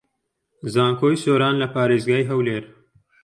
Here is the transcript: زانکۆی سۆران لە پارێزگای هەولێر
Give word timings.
زانکۆی 0.73 1.15
سۆران 1.23 1.55
لە 1.61 1.67
پارێزگای 1.73 2.27
هەولێر 2.31 2.63